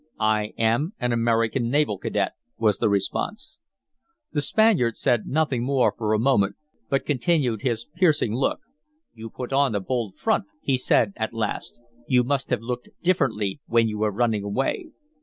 [0.19, 3.59] "I am an American naval cadet," was the response.
[4.31, 6.55] The Spaniard said nothing more for a moment,
[6.89, 8.61] but continued his piercing look.
[9.13, 11.79] "You put on a bold front," he said at last.
[12.07, 14.87] "You must have looked differently when you were running away."